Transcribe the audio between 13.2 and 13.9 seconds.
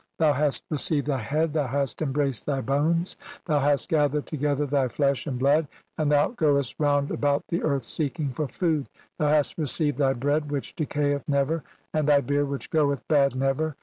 never.